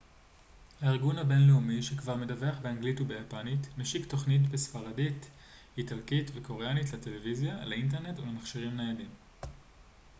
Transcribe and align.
הארגון 0.81 1.17
הבינלאומי 1.17 1.83
שכבר 1.83 2.15
מדווח 2.15 2.55
באנגלית 2.61 3.01
וביפנית 3.01 3.67
משיק 3.77 4.05
תוכניות 4.11 4.41
בספרדית 4.51 5.27
איטלקית 5.77 6.31
וקוריאנית 6.33 6.93
לטלוויזיה 6.93 7.65
לאינטרנט 7.65 8.19
ולמכשירים 8.19 8.77
ניידים 8.77 9.09